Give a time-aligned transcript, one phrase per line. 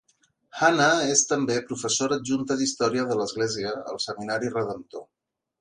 [0.59, 5.07] Hannah és també professora adjunta d'història de l'església al seminari Redemptor.